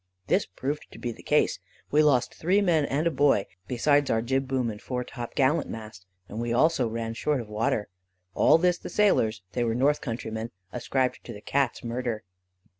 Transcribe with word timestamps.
This 0.25 0.47
proved 0.47 0.87
to 0.89 0.97
be 0.97 1.11
the 1.11 1.21
case. 1.21 1.59
We 1.91 2.01
lost 2.01 2.33
three 2.33 2.59
men 2.59 2.85
and 2.85 3.05
a 3.05 3.11
boy, 3.11 3.45
besides 3.67 4.09
our 4.09 4.23
jibboom 4.23 4.71
and 4.71 4.81
fore 4.81 5.03
top 5.03 5.35
gallant 5.35 5.69
mast, 5.69 6.07
and 6.27 6.41
we 6.41 6.51
also 6.51 6.87
ran 6.87 7.13
short 7.13 7.39
of 7.39 7.47
water. 7.47 7.87
All 8.33 8.57
this 8.57 8.79
the 8.79 8.89
sailors 8.89 9.43
(they 9.51 9.63
were 9.63 9.75
North 9.75 10.01
country 10.01 10.31
men) 10.31 10.49
ascribed 10.73 11.23
to 11.25 11.33
the 11.33 11.39
Cat's 11.41 11.83
murder. 11.83 12.23